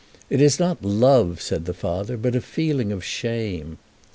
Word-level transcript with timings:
"It 0.31 0.41
is 0.41 0.59
not 0.59 0.83
love," 0.83 1.39
said 1.43 1.65
the 1.65 1.75
father, 1.75 2.17
"but 2.17 2.35
a 2.35 2.41
feeling 2.41 2.91
of 2.91 3.03
shame." 3.03 3.77